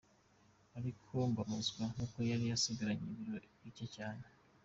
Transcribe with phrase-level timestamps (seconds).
[0.77, 4.23] Ariko mbabazwa n’uko yari asigaranye ibiro bike cyane.